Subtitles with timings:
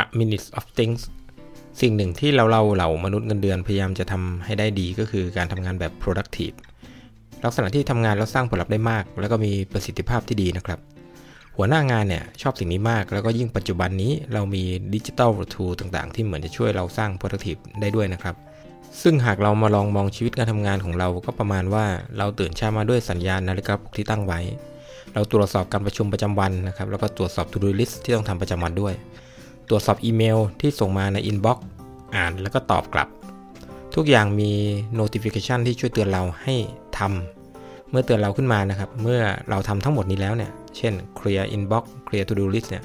[0.00, 1.00] a minute of things
[1.80, 6.56] สิ่งหนึ่งที่เราเราเหล่ามนุษย์เงินเดือนพยายามจะทำให้ได้ดีก็คือการทำงานแบบ productive
[7.44, 10.78] ลักษณะที่ทำงานแล้วสร้างผลลัพธ์ได้มาก แล้วก็มีประสิทธิภาพที่ดีนะครับ
[11.56, 14.62] หัวหน้างานเนี่ยชอบสิ่งนี้มาก แล้วก็ยิ่งปัจจุบันนี้เรามี
[14.94, 18.36] ดิจิทัลทูต่างๆ ที่เหมือนจะช่วยเราสร้าง productive ได้ด้วยนะครับ
[19.02, 21.86] ซึ่งหากเรามาลองมองชีวิตการทำงานของเราก็ประมาณว่า
[22.18, 24.40] เราตื่นเช้ามาด้วยสัญญาณนาฬิกาปลุกที่ตั้งไว้
[25.14, 28.94] เราตรวจสอบการประชุมประจำวันนะครับ แล้วก็ตรวจสอบ to do list ที่ต้องทำประจำวันด้วย
[29.68, 31.58] ตรวจสอบอีเมลที่ส่งมาใน inbox
[32.14, 33.08] อ่านแล้วก็ตอบกลับ
[33.94, 34.50] ทุกอย่างมี
[35.00, 36.54] notification ที่ช่วยเตือนเราให้
[36.98, 42.84] ทำเมื่อเตือนเราขึ้นมานะครับ เมื่อเราทำทั้งหมดนี้แล้วเนี่ย เช่น clear inbox clear to do list เนี่ย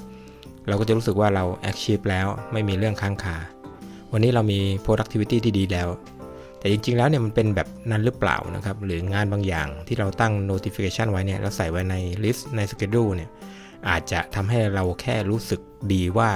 [0.68, 3.38] เราก็จะรู้สึกว่าเรา achieve แล้วไม่มีเรื่องค้างคา
[4.12, 5.90] วันนี้เรามี productivity ที่ดีแล้ว
[6.60, 13.30] แต่จริงๆ แล้วเนี่ยมันเป็นแบบนั้นหรือเปล่านะครับ หรืองานบางอย่างที่เราตั้ง notification ไว้เนี่ย เราใส่ไว้ใน list ใน schedule เนี่ย
[13.90, 15.62] อาจจะทำให้เราแค่รู้สึก
[15.94, 16.30] ดีว่า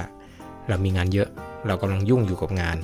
[0.69, 1.30] เรามีงานเยอะ
[1.67, 2.78] เรากำลังยุ่งอยู่กับงาน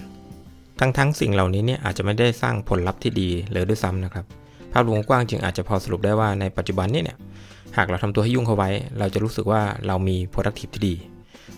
[0.79, 4.25] ทั้งๆสิ่งเหล่านี้เนี่ยอาจจะไม่ได้สร้างผลลัพธ์ที่ดีเลยด้วยซ้ำนะครับ
[4.73, 7.17] ภาพรวมกว้างจึงอาจจะพอสรุปได้ว่าในปัจจุบันนี้เนี่ย
[7.77, 10.95] หากเราทำตัวให้ยุ่งเข้าไว้ เราจะรู้สึกว่าเรามี productive ที่ดี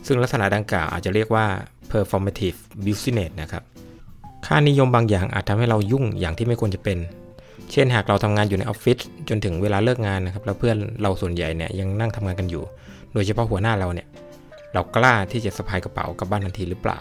[0.06, 1.46] ซึ่งลักษณะดังกล่าวอาจจะเรียกว่า
[1.92, 3.64] performative business นะครับ
[4.46, 6.98] ค่านิยมบางอย่างอาจทำให้เรายุ่งอย่างที่ไม่ควรจะเป็น
[7.72, 8.98] เช่น หากเราทำงานอยู่ในออฟฟิศ
[9.30, 12.64] จนถึงเวลาเลิกงานนะครับ แล้วเพื่อนเราส่วนใหญ่เนี่ยยังนั่งทำงานกันอยู่
[13.14, 14.08] โดยเฉพาะหัวหน้าเราเนี่ย
[14.74, 17.00] เรากล้าที่จะสะพายกระเป๋ากลับบ้านทันทีหรือเปล่า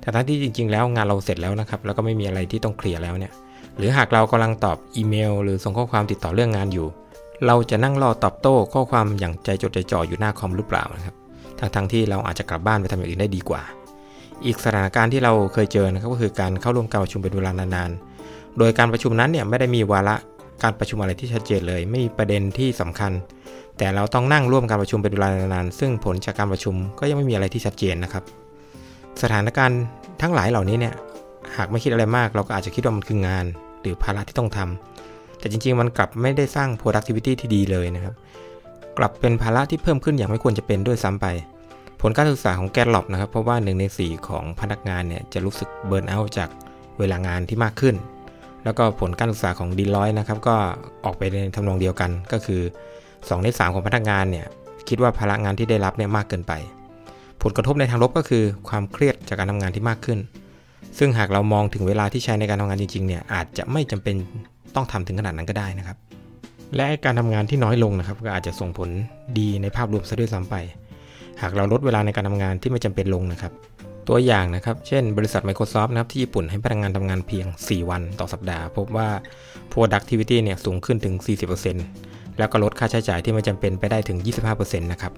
[0.00, 3.32] แต่ทั้งที่จริง ๆ แล้วงานเราเสร็จแล้วนะครับ แล้วก็ไม่มีอะไรที่ต้องเคลียร์แล้วเนี่ย
[3.78, 6.86] หรือหากเรากำลังตอบอีเมล หรือส่งข้อความติดต่อเรื่องงานอยู่
[7.46, 11.14] เราจะนั่งรอตอบโต้ข้อความอย่างใจจดใจจ่ออยู่หน้าคอมหรือเปล่านะครับ
[11.58, 13.62] ทั้งๆที่เราอาจจะกลับบ้านไปทำอย่างอื่นได้ดีกว่า
[14.46, 20.14] อีกสถานการณ์ที่เราเคยเจอนะครับก็คือการเข้าร่วมการประชุมเป็นเวลานานๆ โดยการประชุมนั้นเนี่ยไม่ได้มีวาระ
[20.62, 23.12] การประชุมอะไรที่ชัดเจนเลย ไม่มีประเด็นที่สำคัญ
[23.78, 28.24] แต่เราต้องนั่งร่วมการประชุมเป็นเวลานานๆซึ่งผลจากการประชุมก็ยังไม่มีอะไรที่ชัดเจนนะครับ
[29.22, 29.80] สถานการณ์
[30.22, 30.94] ทั้งหลายเหล่านี้เนี่ย
[31.56, 33.44] หากไม่คิดอะไรมากเราก็อาจจะคิดว่ามันคืองาน
[33.80, 38.14] หรือภาระที่ต้องทำแต่จริง ๆ มันกลับไม่ได้สร้าง productivity ที่ดีเลยนะครับ
[38.98, 41.26] กลับเป็นภาระที่เพิ่มขึ้นอย่างไม่ควรจะเป็นด้วยซ้ำไป
[42.00, 46.48] ผลการศึกษาของแกลล็อบนะครับเพราะว่า1ใน4ของพนักงานเนี่ยจะรู้สึกเบิร์นเอาท์จาก
[46.98, 47.94] เวลางานที่มากขึ้น
[48.64, 50.56] แล้วก็ผลการศึกษาของดีลอยนะครับก็
[51.04, 52.60] ออกไปในทำนองเดียวกันก็คือ
[53.02, 54.46] 2ใน3ของพนักงานเนี่ย
[54.88, 56.52] คิดว่าพลังงานที่ได้รับเนี่ยมากเกินไป
[57.42, 60.18] ผลกระทบในทางลบก็คือความเครียดจากการทำงานที่มากขึ้น
[60.98, 64.16] ซึ่งหากเรามองถึงเวลาที่ใช้ในการทำงานจริงๆเนี่ยอาจจะไม่จำเป็น
[64.74, 65.96] ต้องทำถึงขนาดนั้นก็ได้นะครับ
[66.76, 68.88] และการทำงานที่น้อยลงนะครับก็อาจจะส่งผล
[69.38, 70.56] ดีในภาพรวมซะด้วยซ้ำไป
[71.42, 73.52] หากเราลดเวลาในการทำงานที่ไม่จำเป็นลงนะครับ
[74.08, 79.08] ตัวอย่างนะครับ เช่น บริษัท Microsoft นะครับที่ญี่ปุ่นให้พนักงานทำงานเพียง 4 วันต่อสัปดาห์ พบว่า
[79.72, 81.14] productivity เนี่ยสูงขึ้นถึง
[81.76, 84.18] 40%แล้วก็ลดค่าใช้จ่ายที่ไม่จำเป็นไปได้ถึง
[84.50, 85.12] 25%นะครับ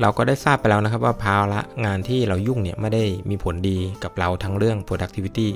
[0.00, 5.48] เราก็ได้ทราบไปแล้วนะครับว่าภาระงานที่เรายุ่งเนี่ยไม่ได้มีผลดีกับเราทั้งเรื่อง productivity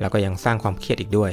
[0.00, 1.30] แล้วก็ยังสร้างความเครียดอีกด้วย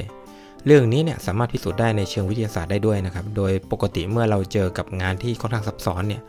[0.66, 6.22] เรื่องนี้เนี่ยสามารถพิสูจน์ได้ในเชิงวิทยาศาสตร์ได้ด้วยนะครับ โดยปกติเมื่อเราเจอกับงานที่ค่อนข้างซับซ้อนเนี่ย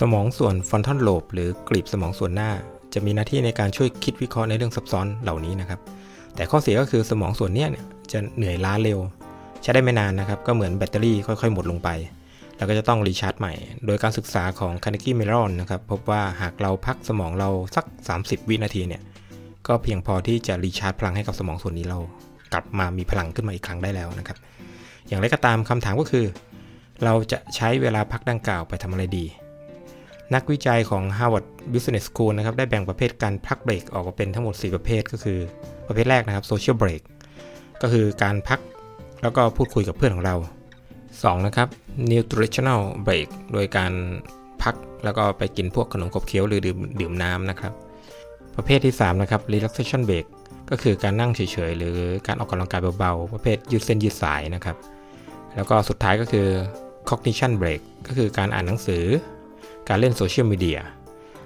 [0.00, 2.50] สมองส่วน frontal lobe หรือกลีบสมองส่วนหน้า
[2.94, 5.80] จะมีหน้าที่ในการช่วยคิดวิเคราะห์ในเรื่องซับซ้อนเหล่านี้นะครับ
[6.36, 8.98] แต่ข้อเสียก็คือสมองส่วนนี้เนี่ยจะเหนื่อยล้าเร็ว
[9.62, 11.88] ใช้ได้ไม่นานนะครับ ก็เหมือนแบตเตอรี่ค่อย ๆ หมดลงไป
[12.56, 13.52] แล้วก็จะต้อง recharge ใหม่
[13.86, 17.84] โดยการศึกษาของ Carnegie Mellon นะครับพบว่าหากเราพักสมองเราสัก
[18.18, 19.02] 30 วินาทีเนี่ย
[19.66, 21.98] ก็เพียงพอที่จะ recharge พลังให้กับสมองส่วนนี้เรา
[22.52, 24.38] กลับมามีพลังขึ้นมาอีกครั้งได้แล้วนะครับ
[25.08, 26.24] อย่างไรก็ตามคำถามก็คือ
[27.04, 29.24] เราจะใช้เวลาพักดังกล่าวไปทำอะไรดี
[30.34, 35.38] นักวิจัยของ Harvard Business School นะครับได้แบ่งประเภทการพักเบรกออกมาเป็นทั้งหมด 4 ประเภทก็คือ
[35.86, 37.02] ประเภทแรกนะครับ social break
[37.82, 38.60] ก็คือการพัก
[39.22, 40.36] แล้วก็พูดคุยกับเพื่อนของเรา
[40.90, 41.46] 2.
[41.46, 41.68] นะครับ
[42.10, 43.92] nutritional break โดยการ
[44.62, 44.74] พัก
[45.04, 47.72] แล้วก็ไปกินพวกขนมขบเคี้ยวหรือดื่มดื่มน้ำนะครับ
[48.56, 50.26] ประเภทที่ 3 นะครับ relaxation break
[50.70, 51.96] ก็คือการนั่งเฉยๆ หรือ
[52.26, 54.76] การออกกำลังกายเบาๆ ประเภทยืดเส้นยืดสายนะครับ
[55.56, 56.46] แล้วก็สุดท้ายก็คือ
[57.08, 59.04] cognition break ก็คือการอ่านหนังสือ
[59.88, 60.80] การเล่นโซเชียลมีเดีย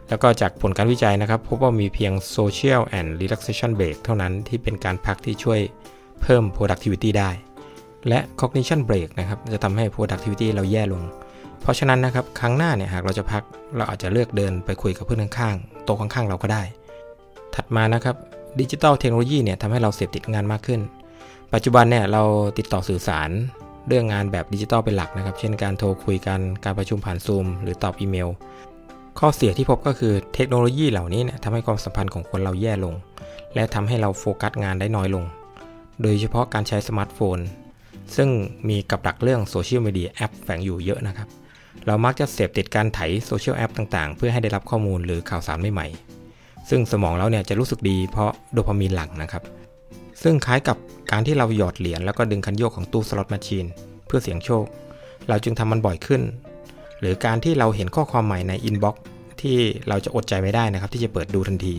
[0.09, 5.61] แล้วก็จากผลการวิจัยนะครับ พบว่ามีเพียง social and relaxation break เท่านั้นที่เป็นการพักที่ช่วย
[6.23, 7.31] เพิ่ม productivity ได้
[8.09, 11.03] และ cognition break นะครับจะทำให้ productivity เราแย่ลง
[11.61, 13.43] เพราะฉะนั้นนะครับครั้งหน้าเนี่ยหากเราจะพัก
[13.77, 16.63] เราอาจจะเลือกเดินไปคุยกับเพื่อนข้างๆโต๊ะข้างๆเราก็ได้
[17.55, 18.17] ถัดมานะครับ
[18.61, 20.81] ดิจิทัลเทคโนโลยีเนี่ยทำให้เราเสพติดงานมากขึ้น
[21.53, 22.23] ปัจจุบันเนี่ยเรา
[22.59, 23.31] ติดต่อสื่อสาร
[23.89, 28.29] เรื่องงานแบบดิจิทัลเป็นหลักนะครับ เช่นการโทรคุยกันการประชุมผ่านซูมหรือตอบอีเมล
[29.19, 32.95] ข้อเสียที่พบก็คือเทคโนโลยีเหล่านี้เนี่ยทำให้ความสัมพันธ์ของคนเราแย่ลง
[33.55, 35.25] และทำให้เราโฟกัสงานได้น้อยลง
[36.03, 37.39] โดยเฉพาะการใช้สมาร์ทโฟน
[38.17, 38.29] ซึ่ง
[38.69, 41.29] มีกับดักเรื่องโซเชียลมีเดียแอปแฝงอยู่เยอะนะครับ
[41.87, 49.43] เรามักจะเสพติดการไถsocial app ต่างๆ เพื่อให้ได้รับข้อมูลหรือข่าวสารใหม่ๆซึ่งสมองเราเนี่ยจะรู้สึกดีเพราะโดพามีนหลั่งนะครับ
[50.23, 50.77] ซึ่งคล้ายกับ
[51.11, 53.67] การที่เราหยอดเหรียญแล้วก็ดึงคันโยกของตู้ slot machine
[54.07, 54.65] เพื่อเสี่ยงโชค
[55.29, 56.23] เราจึงทำมันบ่อยขึ้น
[57.01, 59.03] หรือการที่เราเห็นข้อความใหม่ใน inbox
[59.41, 59.57] ที่
[59.89, 61.75] เราจะอดใจไม่ได้นะครับ ที่จะเปิดดูทันที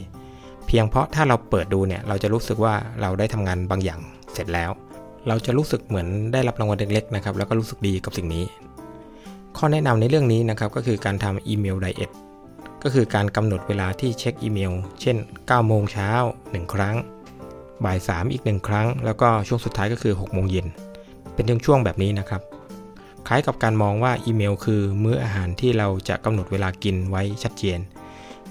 [0.67, 3.99] เพียงเพราะถ้าเราเปิดดูเนี่ยเราจะรู้สึกว่าเราได้ทำงานบางอย่าง
[4.33, 4.71] เสร็จแล้ว
[5.27, 8.43] เราจะรู้สึกเหมือนได้รับรางวัลเล็กๆนะครับแล้วก็รู้สึกดีกับสิ่งนี้
[9.57, 12.11] ข้อแนะนำในเรื่องนี้นะครับก็คือการทำอีเมลไดเอท
[12.83, 16.09] ก็คือการกำหนดเวลาที่เช็คอีเมล เช่น9โมงเช้า
[16.43, 16.95] 1ครั้ง
[17.85, 20.67] บ่าย 3 อีก 1 ครั้ง แล้วก็ช่วงสุดท้ายก็คือ6โมงเย็น
[21.33, 22.41] เป็นช่วงๆแบบนี้นะครับ
[23.27, 27.79] คล้ายกับการมองว่าอีเมลคือมื้ออาหารที่เราจะกำหนดเวลากินไว้ชัดเจน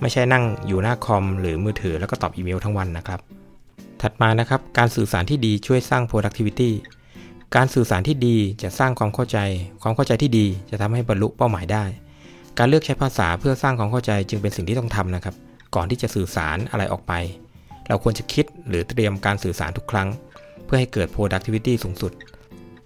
[0.00, 3.20] ไม่ใช่นั่งอยู่หน้าคอมหรือมือถือแล้วก็ตอบอีเมลทั้งวันนะครับ
[4.02, 6.70] ถัดมานะครับ การสื่อสารที่ดีช่วยสร้าง productivity
[7.56, 9.38] การสื่อสารที่ดีจะสร้างความเข้าใจ
[9.82, 11.84] ความเข้าใจที่ดีจะทำให้บรรลุเป้าหมายได้
[12.58, 15.34] การเลือกใช้ภาษาเพื่อสร้างความเข้าใจจึงเป็นสิ่งที่ต้องทำนะครับ
[15.74, 17.12] ก่อนที่จะสื่อสารอะไรออกไป
[17.88, 20.08] เราควรจะคิดหรือเตรียมการสื่อสารทุกครั้ง
[20.64, 22.12] เพื่อให้เกิด productivity สูงสุด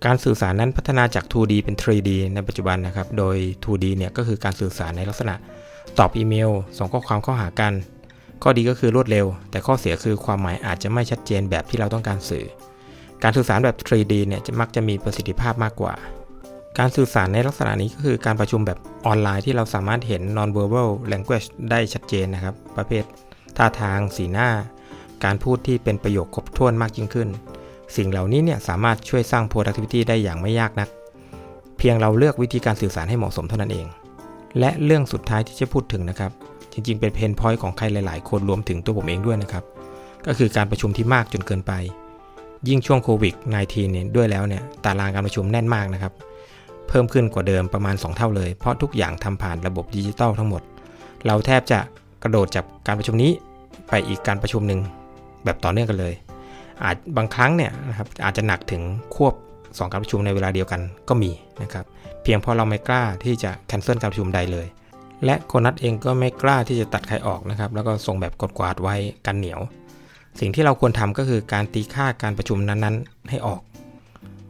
[0.05, 5.35] การสื่อสารนั้นพัฒนาจาก 2D เป็น 3D ในปัจจุบันนะครับ โดย 2D เนี่ยก็คือการสื่อสารในลักษณะ
[5.99, 7.73] ตอบอีเมล ส่งข้อความเข้าหากัน
[8.43, 12.47] ข้อดีก็คือรวดเร็ว แต่ข้อเสียคือความหมายอาจจะไม่ชัดเจนแบบที่เราต้องการสื่อ
[13.23, 15.95] การสื่อสารแบบ 3D เนี่ยจะมักจะมีประสิทธิภาพมากกว่า
[16.79, 23.05] การสื่อสารในลักษณะนี้ก็คือการประชุมแบบออนไลน์ที่เราสามารถเห็น non-verbal language ได้ชัดเจนนะครับ ประเภท
[23.57, 24.49] ท่าทาง สีหน้า
[25.25, 27.29] การพูดที่เป็นประโยคครบถ้วนมากยิ่งขึ้น
[27.97, 30.89] สิ่งเหล่านี้เนี่ยสามารถช่วยสร้าง productivity ได้อย่างไม่ยากนัก
[31.79, 33.87] เพียงเราเลือกวิธีการสื่อสารให้เหมาะสมเท่านั้นเอง
[34.59, 36.31] และเรื่องสุดท้ายที่จะพูดถึงนะครับ
[36.73, 39.65] จริงๆ เป็นเพนพอยต์ของใครหลาย ๆ คนรวมถึงตัวผมเองด้วยนะครับ
[40.27, 41.73] ก็คือการประชุมที่มากจนเกินไป
[42.69, 46.13] ยิ่งช่วงโควิด -19 เนี่ยด้วยแล้วเนี่ยตารางการประชุมแน่นมากนะครับ
[46.89, 50.63] เพิ่มขึ้นกว่าเดิมประมาณ 2 เท่าเลย เพราะทุกอย่างทำผ่านระบบดิจิตอลทั้งหมด
[51.27, 51.79] เราแทบจะ
[52.23, 53.31] กระโดดจากการประชุมนี้
[53.89, 54.81] ไปอีกการประชุมหนึ่ง
[55.45, 56.15] แบบต่อเนื่องกันเลย
[56.83, 58.83] อาจบางครั้งเนี่ยนะครับอาจจะหนักถึง
[59.15, 61.31] ควบ 2 การประชุมในเวลาเดียวกันก็มี
[61.63, 61.85] นะครับ
[62.23, 64.67] เพียงเพราะเราไม่กล้าที่จะแคนเซิลการประชุมใดเลย
[65.25, 68.97] และโคนัทเองก็ไม่กล้าที่จะตัดใครออกนะครับแล้วก็ส่งแบบกดกวาดไว้
[69.27, 69.61] กันเหนียว
[70.41, 73.61] สิ่งที่เราควรทำก็คือการตีค่าการประชุมนั้นๆ ให้ออก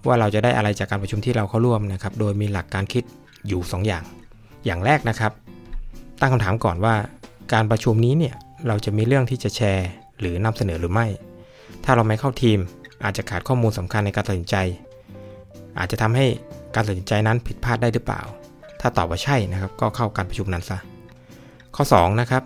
[0.06, 3.05] ว่าเราจะได้อะไรจากการประชุมที่เราเข้าร่วมนะครับโดยมีหลักการคิด
[3.49, 4.05] อยู่ 2อย่าง
[4.67, 5.33] อย่างแรกนะครับ
[6.21, 6.95] ตั้งคำถามก่อนว่า
[7.53, 8.35] การประชุมนี้เนี่ย
[8.67, 9.88] เราจะมีเรื่องที่จะแชร์
[10.23, 11.07] หรือนำเสนอหรือไม่
[11.85, 12.59] ถ้าเราไม่เข้าทีม
[13.05, 14.57] อาจจะขาดข้อมูลสำคัญในการตัดสินใจ
[15.79, 16.27] อาจจะทำให้
[16.75, 18.23] การตัดสินใจนั้นผิดพลาดได้หรือเปล่า
[18.81, 20.79] ถ้าตอบว่าใช่นะครับ ก็เข้าการประชุมนั้นซะ
[21.77, 22.43] ข้อ2นะครับ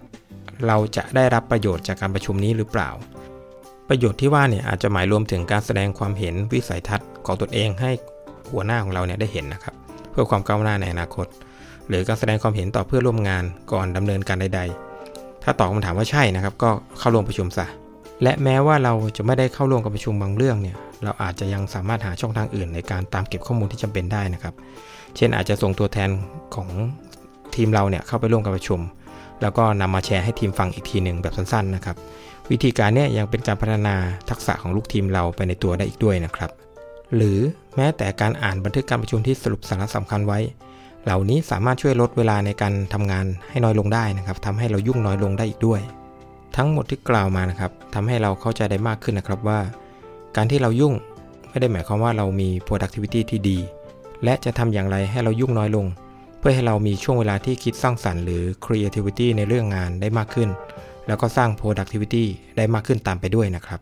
[0.67, 2.91] เราจะได้รับประโยชน์จากการประชุมนี้หรือเปล่า
[3.89, 7.91] ประโยชน์ที่ว่าเนี่ยอาจจะหมายรวมถึงการแสดงความเห็นวิสัยทัศน์ของตนเองให้
[8.51, 9.75] หัวหน้าของเราเนี่ยได้เห็นนะครับ
[10.11, 11.27] เพื่อความก้าวหน้าในอนาคต
[11.89, 14.86] หรือการแสดงความเห็นต่อเพื่อนร่วมงานก่อนดำเนินการใด ๆ
[15.49, 17.67] ถ้าตอบคำถามว่าใช่นะครับ ก็เข้าร่วมประชุมซะ
[18.23, 24.55] และแม้ว่าเราจะไม่ได้เข้าร่วมกับประชุมบางเรื่องเนี่ย เราอาจจะยังสามารถหาช่องทางอื่นในการตามเก็บข้อมูลที่จำเป็นได้นะครับ
[25.17, 26.11] เช่นอาจจะส่งตัวแทน
[26.55, 26.69] ของ
[27.55, 28.81] ทีมเราเนี่ยเข้าไปร่วมกับประชุม
[29.43, 31.97] แล้วก็นำมาแชร์ให้ทีมฟังอีกทีหนึ่งแบบสั้นๆนะครับ
[32.51, 33.95] วิธีการเนี่ยยังเป็นการพัฒนา
[34.31, 36.51] ทักษะของลูกทีมเราไปในตัวได้อีกด้วยนะครับ
[37.17, 37.39] หรือ
[37.77, 40.39] แม้แต่การอ่านบันทึกการประชุมที่สรุปสาระสำคัญไว้
[41.07, 45.81] เหล่านี้สามารถช่วยลดเวลาในการทำงานให้น้อยลงได้นะครับทำให้เรายุ่งน้อยลงได้อีกด้วย
[46.57, 49.61] ทั้งหมดที่กล่าวมานะครับทำให้เราเข้าใจได้มากขึ้นนะครับว่า
[50.37, 50.95] การที่เรายุ่ง
[51.49, 53.59] ไม่ได้หมายความว่าเรามี productivity ที่ดี
[54.25, 55.87] และจะทำอย่างไรให้เรายุ่งน้อยลง
[56.39, 60.49] เพื่อให้เรามีช่วงเวลาที่คิดสร้างสรรค์หรือ creativity ในเรื่องงานได้มากขึ้น
[61.07, 62.25] แล้วก็สร้าง productivity
[62.57, 63.81] ได้มากขึ้นตามไปด้วยนะครับ